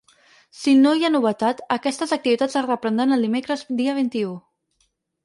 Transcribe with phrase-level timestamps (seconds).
[0.59, 4.33] Si no hi ha novetat, aquestes activitats es reprendran dimecres dia vint-i-u.